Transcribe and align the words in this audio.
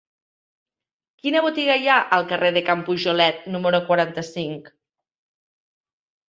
Quina 1.23 1.43
botiga 1.47 1.75
hi 1.81 1.91
ha 1.91 1.97
al 2.17 2.25
carrer 2.31 2.49
de 2.55 2.63
Can 2.69 2.81
Pujolet 2.87 3.45
número 3.57 3.83
quaranta-cinc? 3.91 4.73